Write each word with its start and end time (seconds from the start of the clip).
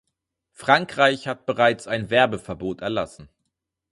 Frankreich 0.53 1.27
hat 1.27 1.45
bereits 1.45 1.85
ein 1.87 2.09
Werbeverbot 2.09 2.81
erlassen. 2.81 3.29